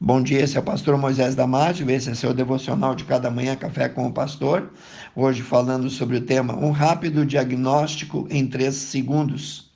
Bom 0.00 0.22
dia, 0.22 0.44
esse 0.44 0.56
é 0.56 0.60
o 0.60 0.62
pastor 0.62 0.96
Moisés 0.96 1.34
Damásio, 1.34 1.90
esse 1.90 2.08
é 2.08 2.14
seu 2.14 2.32
devocional 2.32 2.94
de 2.94 3.02
cada 3.02 3.32
manhã, 3.32 3.56
Café 3.56 3.88
com 3.88 4.06
o 4.06 4.12
Pastor. 4.12 4.70
Hoje 5.14 5.42
falando 5.42 5.90
sobre 5.90 6.18
o 6.18 6.20
tema 6.20 6.56
Um 6.56 6.70
rápido 6.70 7.26
diagnóstico 7.26 8.24
em 8.30 8.46
três 8.46 8.76
segundos. 8.76 9.72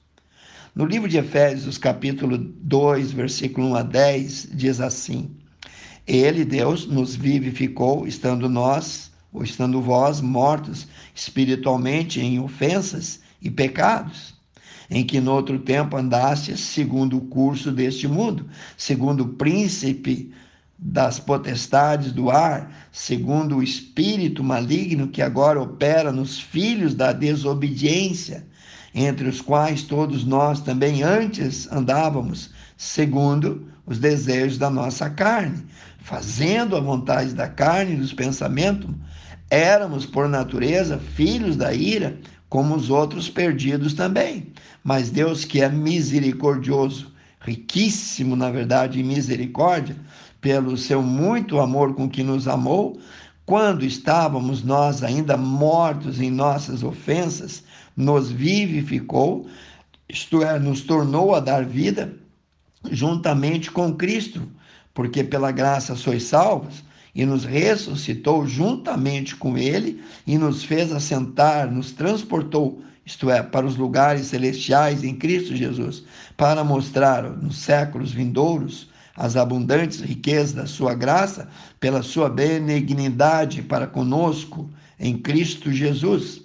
No 0.76 0.84
livro 0.84 1.08
de 1.08 1.18
Efésios, 1.18 1.76
capítulo 1.76 2.38
2, 2.38 3.10
versículo 3.10 3.70
1 3.70 3.74
a 3.74 3.82
10, 3.82 4.48
diz 4.54 4.80
assim: 4.80 5.28
Ele, 6.06 6.44
Deus, 6.44 6.86
nos 6.86 7.16
vivificou, 7.16 8.06
estando 8.06 8.48
nós, 8.48 9.10
ou 9.32 9.42
estando 9.42 9.82
vós, 9.82 10.20
mortos 10.20 10.86
espiritualmente 11.12 12.20
em 12.20 12.38
ofensas 12.38 13.18
e 13.42 13.50
pecados 13.50 14.40
em 14.92 15.02
que 15.06 15.22
no 15.22 15.32
outro 15.32 15.58
tempo 15.58 15.96
andastes 15.96 16.60
segundo 16.60 17.16
o 17.16 17.22
curso 17.22 17.72
deste 17.72 18.06
mundo, 18.06 18.46
segundo 18.76 19.22
o 19.22 19.28
príncipe 19.30 20.30
das 20.78 21.18
potestades 21.18 22.12
do 22.12 22.30
ar, 22.30 22.70
segundo 22.92 23.56
o 23.56 23.62
espírito 23.62 24.44
maligno 24.44 25.08
que 25.08 25.22
agora 25.22 25.62
opera 25.62 26.12
nos 26.12 26.38
filhos 26.38 26.94
da 26.94 27.10
desobediência, 27.10 28.46
entre 28.94 29.26
os 29.26 29.40
quais 29.40 29.82
todos 29.82 30.26
nós 30.26 30.60
também 30.60 31.02
antes 31.02 31.72
andávamos, 31.72 32.50
segundo 32.76 33.66
os 33.86 33.98
desejos 33.98 34.58
da 34.58 34.68
nossa 34.68 35.08
carne, 35.08 35.64
fazendo 36.00 36.76
a 36.76 36.80
vontade 36.80 37.32
da 37.32 37.48
carne 37.48 37.94
e 37.94 37.96
dos 37.96 38.12
pensamentos, 38.12 38.90
éramos 39.48 40.04
por 40.04 40.28
natureza 40.28 40.98
filhos 40.98 41.56
da 41.56 41.72
ira, 41.72 42.18
como 42.52 42.76
os 42.76 42.90
outros 42.90 43.30
perdidos 43.30 43.94
também. 43.94 44.52
Mas 44.84 45.08
Deus, 45.08 45.42
que 45.42 45.62
é 45.62 45.70
misericordioso, 45.70 47.10
riquíssimo, 47.40 48.36
na 48.36 48.50
verdade, 48.50 49.00
em 49.00 49.02
misericórdia, 49.02 49.96
pelo 50.38 50.76
seu 50.76 51.02
muito 51.02 51.60
amor 51.60 51.94
com 51.94 52.10
que 52.10 52.22
nos 52.22 52.46
amou, 52.46 53.00
quando 53.46 53.86
estávamos 53.86 54.62
nós 54.62 55.02
ainda 55.02 55.34
mortos 55.34 56.20
em 56.20 56.30
nossas 56.30 56.82
ofensas, 56.82 57.64
nos 57.96 58.30
vivificou, 58.30 59.46
isto 60.06 60.42
é, 60.42 60.58
nos 60.58 60.82
tornou 60.82 61.34
a 61.34 61.40
dar 61.40 61.64
vida 61.64 62.14
juntamente 62.90 63.70
com 63.70 63.94
Cristo, 63.94 64.46
porque 64.92 65.24
pela 65.24 65.52
graça 65.52 65.96
sois 65.96 66.24
salvos 66.24 66.84
e 67.14 67.26
nos 67.26 67.44
ressuscitou 67.44 68.46
juntamente 68.46 69.36
com 69.36 69.58
ele 69.58 70.02
e 70.26 70.38
nos 70.38 70.64
fez 70.64 70.92
assentar, 70.92 71.70
nos 71.70 71.92
transportou, 71.92 72.82
isto 73.04 73.30
é, 73.30 73.42
para 73.42 73.66
os 73.66 73.76
lugares 73.76 74.26
celestiais 74.26 75.04
em 75.04 75.14
Cristo 75.14 75.54
Jesus, 75.54 76.04
para 76.36 76.64
mostrar 76.64 77.22
nos 77.22 77.58
séculos 77.58 78.12
vindouros 78.12 78.90
as 79.14 79.36
abundantes 79.36 80.00
riquezas 80.00 80.52
da 80.52 80.66
sua 80.66 80.94
graça, 80.94 81.48
pela 81.78 82.02
sua 82.02 82.30
benignidade 82.30 83.60
para 83.60 83.86
conosco 83.86 84.70
em 84.98 85.18
Cristo 85.18 85.70
Jesus. 85.70 86.40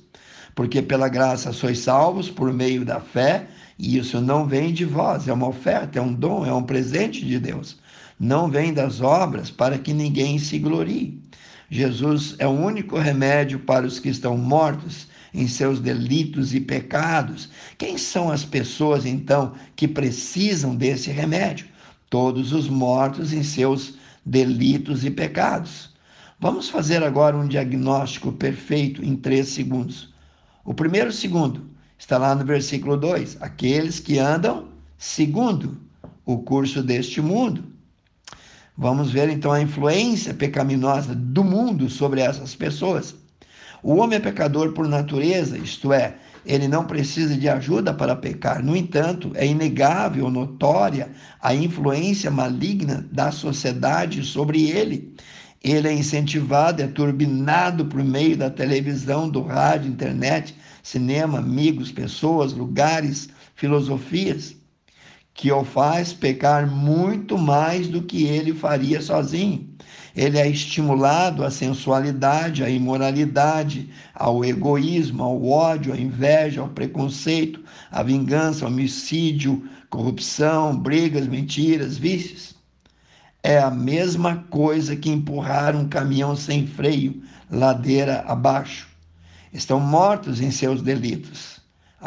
Porque 0.54 0.82
pela 0.82 1.08
graça 1.08 1.54
sois 1.54 1.80
salvos 1.80 2.30
por 2.30 2.52
meio 2.52 2.84
da 2.84 3.00
fé, 3.00 3.48
e 3.80 3.98
isso 3.98 4.20
não 4.20 4.46
vem 4.46 4.74
de 4.74 4.84
vós, 4.84 5.28
é 5.28 5.34
uma 5.34 5.48
oferta, 5.48 6.00
é 6.00 6.02
um 6.02 6.12
dom, 6.12 6.46
é 6.46 6.52
um 6.52 6.64
presente 6.64 7.24
de 7.24 7.40
Deus 7.40 7.78
não 8.20 8.50
vem 8.50 8.74
das 8.74 9.02
obras 9.02 9.52
para 9.52 9.78
que 9.78 9.94
ninguém 9.94 10.40
se 10.40 10.58
glorie. 10.58 11.22
Jesus 11.70 12.36
é 12.40 12.48
o 12.48 12.52
único 12.52 12.98
remédio 12.98 13.60
para 13.60 13.86
os 13.86 14.00
que 14.00 14.10
estão 14.10 14.38
mortos 14.38 15.08
em 15.34 15.48
seus 15.48 15.80
delitos 15.80 16.54
e 16.54 16.60
pecados. 16.60 17.50
Quem 17.78 17.98
são 17.98 18.32
as 18.32 18.44
pessoas, 18.44 19.06
então, 19.06 19.54
que 19.76 19.88
precisam 19.88 20.76
desse 20.76 21.12
remédio? 21.12 21.68
Todos 22.10 22.54
os 22.54 22.70
mortos 22.70 23.34
em 23.34 23.44
seus 23.44 23.96
delitos 24.26 25.04
e 25.04 25.12
pecados. 25.12 25.94
Vamos 26.40 26.70
fazer 26.70 27.04
agora 27.04 27.38
um 27.38 27.48
diagnóstico 27.48 28.32
perfeito 28.32 29.04
em 29.04 29.16
três 29.16 29.50
segundos. 29.50 30.14
O 30.64 30.74
primeiro 30.74 31.12
segundo 31.12 31.70
está 31.98 32.18
lá 32.18 32.34
no 32.34 32.46
versículo 32.46 32.96
2: 32.96 33.38
aqueles 33.42 34.00
que 34.00 34.20
andam 34.20 34.70
segundo 34.98 35.78
o 36.26 36.38
curso 36.40 36.82
deste 36.82 37.22
mundo. 37.22 37.77
Vamos 38.80 39.12
ver 39.12 39.28
então 39.30 39.52
a 39.52 39.60
influência 39.60 40.36
pecaminosa 40.36 41.16
do 41.16 41.44
mundo 41.44 41.90
sobre 41.90 42.22
essas 42.22 42.54
pessoas. 42.54 43.16
O 43.82 43.96
homem 43.96 44.18
é 44.18 44.22
pecador 44.22 44.72
por 44.74 44.88
natureza, 44.88 45.58
isto 45.58 45.92
é, 45.92 46.16
ele 46.46 46.68
não 46.68 46.86
precisa 46.86 47.36
de 47.36 47.50
ajuda 47.50 47.92
para 47.92 48.16
pecar. 48.16 48.64
No 48.64 48.76
entanto, 48.76 49.32
é 49.34 49.48
inegável, 49.48 50.30
notória 50.30 51.10
a 51.42 51.56
influência 51.56 52.30
maligna 52.30 53.04
da 53.12 53.32
sociedade 53.32 54.24
sobre 54.24 54.70
ele. 54.70 55.16
Ele 55.64 55.88
é 55.88 55.94
incentivado, 55.94 56.84
é 56.84 56.88
turbinado 56.88 57.86
por 57.86 58.04
meio 58.04 58.38
da 58.38 58.52
televisão, 58.52 59.28
do 59.28 59.42
rádio, 59.42 59.90
internet, 59.90 60.56
cinema, 60.84 61.40
amigos, 61.40 61.92
pessoas, 61.92 62.54
lugares, 62.54 63.28
filosofias 63.56 64.57
que 65.38 65.52
o 65.52 65.64
faz 65.64 66.12
pecar 66.12 66.66
muito 66.66 67.38
mais 67.38 67.88
do 67.88 68.02
que 68.02 68.24
ele 68.24 68.56
faria 68.56 69.00
sozinho. 69.00 69.70
Ele 70.16 70.40
é 70.40 70.50
estimulado 70.50 71.46
à 71.46 71.52
sensualidade, 71.52 72.64
à 72.64 72.70
imoralidade, 72.72 73.88
ao 74.16 74.44
egoísmo, 74.44 75.22
ao 75.22 75.46
ódio, 75.46 75.94
à 75.94 75.98
inveja, 75.98 76.62
ao 76.62 76.70
preconceito, 76.70 77.64
à 77.92 78.02
vingança, 78.02 78.66
ao 78.66 78.72
homicídio, 78.72 79.64
corrupção, 79.92 80.76
brigas, 80.76 81.28
mentiras, 81.28 82.00
vícios. 82.00 82.56
É 83.44 83.60
a 83.60 83.70
mesma 83.70 84.44
coisa 84.50 84.96
que 84.96 85.12
empurrar 85.12 85.76
um 85.76 85.88
caminhão 85.88 86.36
sem 86.36 86.66
freio, 86.66 87.22
ladeira 87.52 88.22
abaixo. 88.28 88.88
Estão 89.54 89.80
mortos 89.80 90.42
em 90.42 90.50
seus 90.50 90.82
delitos. 90.82 91.57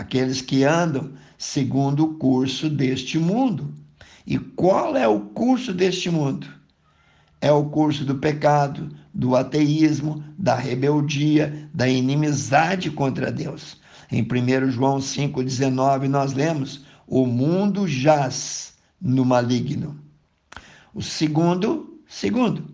Aqueles 0.00 0.40
que 0.40 0.64
andam 0.64 1.12
segundo 1.36 2.04
o 2.04 2.14
curso 2.14 2.70
deste 2.70 3.18
mundo. 3.18 3.74
E 4.26 4.38
qual 4.38 4.96
é 4.96 5.06
o 5.06 5.20
curso 5.20 5.74
deste 5.74 6.08
mundo? 6.08 6.46
É 7.38 7.52
o 7.52 7.66
curso 7.66 8.02
do 8.06 8.14
pecado, 8.14 8.88
do 9.12 9.36
ateísmo, 9.36 10.24
da 10.38 10.54
rebeldia, 10.54 11.68
da 11.74 11.86
inimizade 11.86 12.90
contra 12.90 13.30
Deus. 13.30 13.78
Em 14.10 14.22
1 14.22 14.70
João 14.70 15.00
5,19 15.00 16.08
nós 16.08 16.32
lemos: 16.32 16.86
O 17.06 17.26
mundo 17.26 17.86
jaz 17.86 18.72
no 18.98 19.22
maligno. 19.22 20.00
O 20.94 21.02
segundo, 21.02 22.00
segundo, 22.08 22.70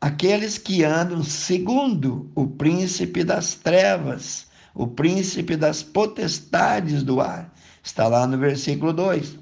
aqueles 0.00 0.58
que 0.58 0.82
andam 0.82 1.22
segundo 1.22 2.32
o 2.34 2.48
príncipe 2.48 3.22
das 3.22 3.54
trevas, 3.54 4.50
o 4.74 4.86
príncipe 4.86 5.56
das 5.56 5.82
potestades 5.82 7.02
do 7.02 7.20
ar, 7.20 7.52
Está 7.82 8.06
lá 8.06 8.26
no 8.28 8.38
versículo 8.38 8.92
2. 8.92 9.38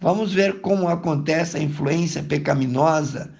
Vamos 0.00 0.32
ver 0.32 0.60
como 0.60 0.88
acontece 0.88 1.56
a 1.56 1.62
influência 1.62 2.22
pecaminosa 2.22 3.32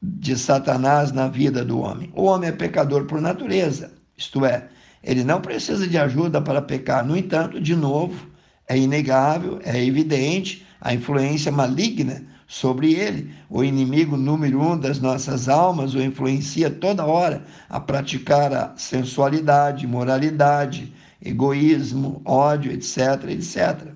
de 0.00 0.36
Satanás 0.36 1.12
na 1.12 1.28
vida 1.28 1.64
do 1.64 1.78
homem. 1.80 2.10
O 2.14 2.24
homem 2.24 2.48
é 2.48 2.52
pecador 2.52 3.04
por 3.04 3.20
natureza, 3.20 3.92
isto 4.16 4.44
é, 4.44 4.68
ele 5.02 5.22
não 5.22 5.40
precisa 5.40 5.86
de 5.86 5.98
ajuda 5.98 6.40
para 6.40 6.62
pecar. 6.62 7.04
No 7.04 7.16
entanto, 7.16 7.60
de 7.60 7.76
novo, 7.76 8.26
é 8.68 8.76
inegável, 8.76 9.60
é 9.64 9.84
evidente 9.84 10.66
a 10.80 10.94
influência 10.94 11.52
maligna 11.52 12.24
sobre 12.52 12.92
ele. 12.92 13.34
O 13.48 13.64
inimigo 13.64 14.14
número 14.14 14.60
um 14.60 14.78
das 14.78 15.00
nossas 15.00 15.48
almas 15.48 15.94
o 15.94 16.02
influencia 16.02 16.68
toda 16.70 17.06
hora 17.06 17.46
a 17.66 17.80
praticar 17.80 18.52
a 18.52 18.76
sensualidade, 18.76 19.86
moralidade, 19.86 20.92
egoísmo, 21.24 22.20
ódio, 22.26 22.70
etc, 22.70 23.30
etc. 23.30 23.94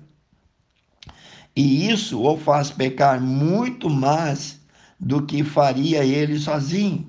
E 1.55 1.87
isso 1.87 2.19
o 2.19 2.35
faz 2.35 2.71
pecar 2.71 3.21
muito 3.21 3.91
mais 3.91 4.59
do 4.99 5.23
que 5.23 5.43
faria 5.43 6.03
ele 6.03 6.39
sozinho. 6.39 7.07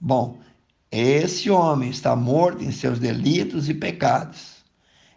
Bom, 0.00 0.38
esse 0.88 1.50
homem 1.50 1.90
está 1.90 2.14
morto 2.14 2.62
em 2.62 2.70
seus 2.70 3.00
delitos 3.00 3.68
e 3.68 3.74
pecados. 3.74 4.58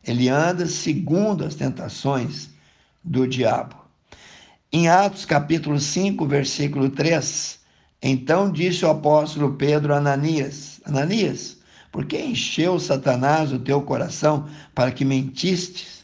Ele 0.04 0.30
anda 0.30 0.66
segundo 0.66 1.46
as 1.46 1.54
tentações 1.54 2.50
do 3.04 3.28
diabo. 3.28 3.83
Em 4.75 4.88
Atos 4.88 5.24
capítulo 5.24 5.80
5, 5.80 6.25
versículo 6.25 6.90
3, 6.90 7.60
então 8.02 8.52
disse 8.52 8.84
o 8.84 8.90
apóstolo 8.90 9.54
Pedro 9.54 9.94
a 9.94 9.98
Ananias: 9.98 10.81
Ananias, 10.84 11.58
por 11.92 12.06
que 12.06 12.20
encheu 12.20 12.80
Satanás 12.80 13.54
o 13.54 13.60
teu 13.60 13.84
coração 13.84 14.50
para 14.74 14.92
que 14.92 15.06
mentistes 15.06 16.04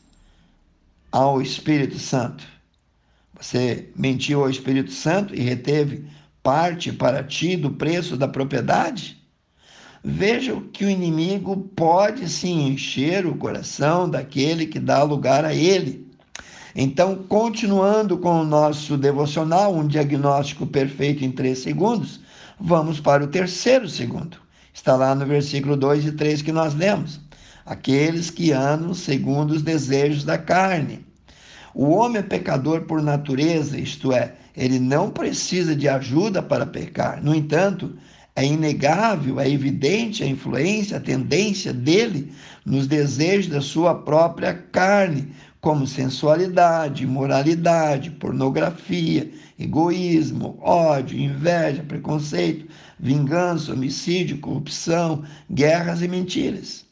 ao 1.11 1.41
Espírito 1.41 1.97
Santo? 1.97 2.45
Você 3.41 3.89
mentiu 3.95 4.41
ao 4.41 4.51
Espírito 4.51 4.91
Santo 4.91 5.33
e 5.33 5.39
reteve 5.39 6.05
parte 6.43 6.93
para 6.93 7.23
ti 7.23 7.57
do 7.57 7.71
preço 7.71 8.15
da 8.15 8.27
propriedade? 8.27 9.17
Veja 10.03 10.55
que 10.71 10.85
o 10.85 10.89
inimigo 10.91 11.57
pode 11.75 12.29
sim 12.29 12.67
encher 12.67 13.25
o 13.25 13.35
coração 13.35 14.07
daquele 14.07 14.67
que 14.67 14.79
dá 14.79 15.01
lugar 15.01 15.43
a 15.43 15.55
ele. 15.55 16.08
Então, 16.75 17.15
continuando 17.27 18.17
com 18.17 18.41
o 18.41 18.45
nosso 18.45 18.97
devocional, 18.97 19.75
um 19.75 19.87
diagnóstico 19.87 20.67
perfeito 20.67 21.23
em 21.23 21.31
três 21.31 21.59
segundos, 21.59 22.19
vamos 22.59 22.99
para 22.99 23.23
o 23.23 23.27
terceiro 23.27 23.89
segundo. 23.89 24.37
Está 24.73 24.95
lá 24.95 25.15
no 25.15 25.25
versículo 25.25 25.75
2 25.75 26.05
e 26.05 26.11
3 26.11 26.41
que 26.41 26.51
nós 26.51 26.73
lemos. 26.75 27.19
Aqueles 27.65 28.29
que 28.29 28.51
andam 28.51 28.93
segundo 28.93 29.51
os 29.51 29.61
desejos 29.61 30.23
da 30.23 30.37
carne. 30.37 31.05
O 31.73 31.89
homem 31.89 32.19
é 32.19 32.23
pecador 32.23 32.81
por 32.81 33.01
natureza, 33.01 33.79
isto 33.79 34.11
é, 34.11 34.33
ele 34.55 34.79
não 34.79 35.09
precisa 35.09 35.75
de 35.75 35.87
ajuda 35.87 36.41
para 36.41 36.65
pecar. 36.65 37.23
No 37.23 37.33
entanto, 37.33 37.95
é 38.35 38.45
inegável, 38.45 39.39
é 39.39 39.49
evidente 39.49 40.23
a 40.23 40.27
influência, 40.27 40.97
a 40.97 41.01
tendência 41.01 41.73
dele 41.73 42.31
nos 42.65 42.87
desejos 42.87 43.47
da 43.47 43.61
sua 43.61 43.93
própria 43.93 44.53
carne, 44.53 45.31
como 45.61 45.85
sensualidade, 45.85 47.03
imoralidade, 47.03 48.11
pornografia, 48.11 49.29
egoísmo, 49.59 50.57
ódio, 50.61 51.19
inveja, 51.19 51.83
preconceito, 51.83 52.65
vingança, 52.97 53.73
homicídio, 53.73 54.39
corrupção, 54.39 55.23
guerras 55.51 56.01
e 56.01 56.07
mentiras, 56.07 56.85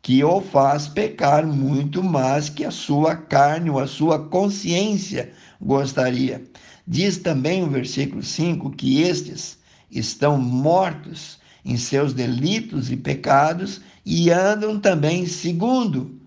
que 0.00 0.24
o 0.24 0.40
faz 0.40 0.88
pecar 0.88 1.46
muito 1.46 2.02
mais 2.02 2.48
que 2.48 2.64
a 2.64 2.70
sua 2.70 3.14
carne 3.14 3.68
ou 3.68 3.78
a 3.78 3.86
sua 3.86 4.18
consciência 4.18 5.30
gostaria. 5.60 6.42
Diz 6.86 7.18
também 7.18 7.62
o 7.62 7.70
versículo 7.70 8.22
5 8.22 8.70
que 8.70 9.02
estes 9.02 9.58
estão 9.90 10.38
mortos 10.38 11.38
em 11.64 11.76
seus 11.76 12.14
delitos 12.14 12.90
e 12.90 12.96
pecados 12.96 13.82
e 14.04 14.30
andam 14.30 14.80
também 14.80 15.26
segundo 15.26 16.21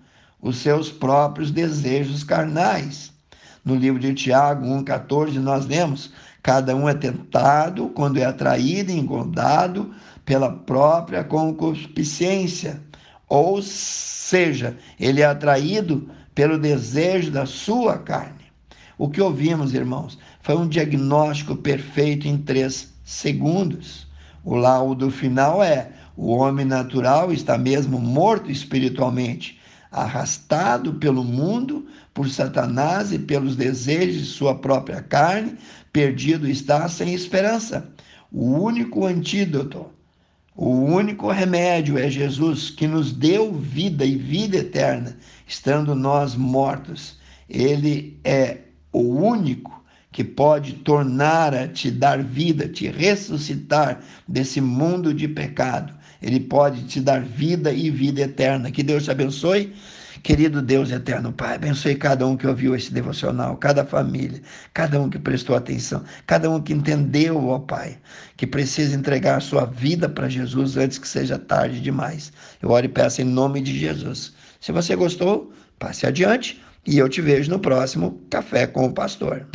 os 0.45 0.57
seus 0.57 0.91
próprios 0.91 1.49
desejos 1.49 2.23
carnais. 2.23 3.11
No 3.65 3.73
livro 3.75 3.99
de 3.99 4.13
Tiago 4.13 4.63
1,14, 4.63 5.39
nós 5.39 5.65
lemos: 5.65 6.13
cada 6.43 6.75
um 6.75 6.87
é 6.87 6.93
tentado 6.93 7.89
quando 7.89 8.19
é 8.19 8.25
atraído 8.25 8.91
e 8.91 8.99
engodado 8.99 9.91
pela 10.23 10.51
própria 10.51 11.23
concupiscência. 11.23 12.79
Ou 13.27 13.59
seja, 13.59 14.77
ele 14.99 15.21
é 15.21 15.25
atraído 15.25 16.07
pelo 16.35 16.59
desejo 16.59 17.31
da 17.31 17.47
sua 17.47 17.97
carne. 17.97 18.45
O 18.99 19.09
que 19.09 19.19
ouvimos, 19.19 19.73
irmãos, 19.73 20.15
foi 20.43 20.55
um 20.55 20.67
diagnóstico 20.67 21.55
perfeito 21.55 22.27
em 22.27 22.37
três 22.37 22.93
segundos. 23.03 24.05
O 24.43 24.53
laudo 24.55 25.09
final 25.09 25.63
é: 25.63 25.89
o 26.15 26.35
homem 26.35 26.67
natural 26.67 27.33
está 27.33 27.57
mesmo 27.57 27.99
morto 27.99 28.51
espiritualmente 28.51 29.59
arrastado 29.95 30.95
pelo 30.95 31.23
mundo, 31.23 31.87
por 32.13 32.29
Satanás 32.29 33.13
e 33.13 33.19
pelos 33.19 33.55
desejos 33.55 34.17
de 34.17 34.25
sua 34.25 34.55
própria 34.55 35.01
carne, 35.01 35.55
perdido 35.93 36.47
está 36.47 36.87
sem 36.89 37.13
esperança. 37.13 37.89
O 38.31 38.51
único 38.59 39.05
antídoto, 39.05 39.85
o 40.53 40.69
único 40.69 41.31
remédio 41.31 41.97
é 41.97 42.09
Jesus, 42.09 42.69
que 42.69 42.87
nos 42.87 43.13
deu 43.13 43.53
vida 43.53 44.05
e 44.05 44.15
vida 44.15 44.57
eterna, 44.57 45.17
estando 45.47 45.95
nós 45.95 46.35
mortos. 46.35 47.17
Ele 47.49 48.19
é 48.23 48.59
o 48.91 48.99
único 48.99 49.83
que 50.11 50.23
pode 50.23 50.73
tornar 50.73 51.53
a 51.53 51.67
te 51.67 51.91
dar 51.91 52.23
vida, 52.23 52.67
te 52.67 52.87
ressuscitar 52.89 54.01
desse 54.27 54.59
mundo 54.59 55.13
de 55.13 55.27
pecado. 55.27 55.93
Ele 56.21 56.39
pode 56.39 56.83
te 56.83 56.99
dar 56.99 57.21
vida 57.21 57.71
e 57.71 57.89
vida 57.89 58.21
eterna. 58.21 58.71
Que 58.71 58.83
Deus 58.83 59.03
te 59.03 59.11
abençoe. 59.11 59.73
Querido 60.25 60.59
Deus 60.59 60.89
eterno 60.89 61.31
Pai, 61.31 61.53
abençoe 61.53 61.93
cada 61.93 62.25
um 62.25 62.35
que 62.35 62.47
ouviu 62.47 62.75
esse 62.75 62.91
devocional, 62.91 63.55
cada 63.57 63.85
família, 63.85 64.41
cada 64.73 64.99
um 64.99 65.07
que 65.07 65.19
prestou 65.19 65.55
atenção, 65.55 66.03
cada 66.25 66.49
um 66.49 66.59
que 66.59 66.73
entendeu, 66.73 67.47
ó 67.47 67.59
Pai, 67.59 67.99
que 68.35 68.47
precisa 68.47 68.95
entregar 68.95 69.39
sua 69.39 69.65
vida 69.65 70.09
para 70.09 70.27
Jesus 70.27 70.77
antes 70.77 70.97
que 70.97 71.07
seja 71.07 71.37
tarde 71.37 71.79
demais. 71.79 72.33
Eu 72.59 72.71
oro 72.71 72.87
e 72.87 72.89
peço 72.89 73.21
em 73.21 73.25
nome 73.25 73.61
de 73.61 73.77
Jesus. 73.77 74.33
Se 74.59 74.71
você 74.71 74.95
gostou, 74.95 75.53
passe 75.77 76.07
adiante 76.07 76.59
e 76.87 76.97
eu 76.97 77.07
te 77.07 77.21
vejo 77.21 77.51
no 77.51 77.59
próximo 77.59 78.19
Café 78.27 78.65
com 78.65 78.87
o 78.87 78.93
Pastor. 78.93 79.45